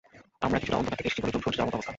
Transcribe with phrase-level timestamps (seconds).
[0.45, 1.89] আমরা কিছুটা অন্ধকার থেকে এসেছি বলে চোখ ঝলসে যাওয়ার মতো অবস্থা।